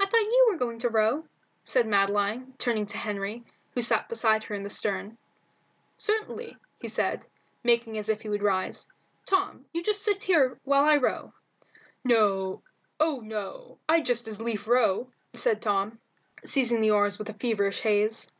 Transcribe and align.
"I 0.00 0.06
thought 0.06 0.20
you 0.32 0.48
were 0.50 0.58
going 0.58 0.80
to 0.80 0.88
row?" 0.88 1.24
said 1.62 1.86
Madeline, 1.86 2.54
turning 2.58 2.86
to 2.86 2.96
Henry, 2.98 3.44
who 3.70 3.80
sat 3.80 4.08
beside 4.08 4.42
her 4.42 4.54
in 4.56 4.64
the 4.64 4.68
stern. 4.68 5.16
"Certainly," 5.96 6.56
said 6.88 7.20
he, 7.22 7.28
making 7.62 7.98
as 7.98 8.08
if 8.08 8.20
he 8.22 8.28
would 8.28 8.42
rise. 8.42 8.88
"Tom, 9.26 9.64
you 9.72 9.80
just 9.84 10.02
sit 10.02 10.24
here 10.24 10.58
while 10.64 10.82
I 10.84 10.96
row." 10.96 11.32
"Oh 12.10 13.20
no, 13.22 13.78
I'd 13.88 14.06
just 14.06 14.26
as 14.26 14.40
lief 14.42 14.66
row," 14.66 15.08
said 15.34 15.62
Tom, 15.62 16.00
seizing 16.44 16.80
the 16.80 16.90
oars 16.90 17.16
with 17.16 17.38
feverish 17.40 17.82
haste. 17.82 18.32